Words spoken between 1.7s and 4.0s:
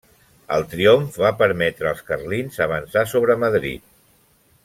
als carlins avançar sobre Madrid.